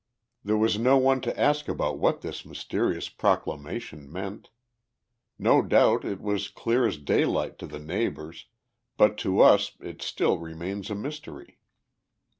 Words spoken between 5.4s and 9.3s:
doubt it was clear as daylight to the neighbours, but